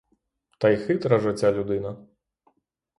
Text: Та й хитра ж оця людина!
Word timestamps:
Та 0.57 0.69
й 0.69 0.77
хитра 0.77 1.19
ж 1.19 1.29
оця 1.29 1.51
людина! 1.53 2.07